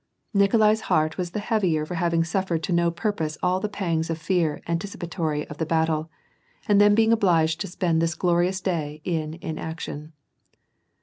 [0.33, 4.09] Nikolai's heart was the heavier for hav ing suffered to no purpose all the pangs
[4.09, 6.09] of fear anticipatory of the battle,
[6.67, 10.13] and then being obliged to spend this glorious day in inaction.